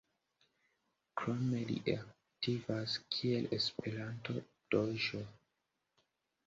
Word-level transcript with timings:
Krome 1.21 1.59
li 1.71 1.75
aktivas 1.97 2.97
kiel 3.17 3.47
Esperanto-DĴ. 3.61 5.25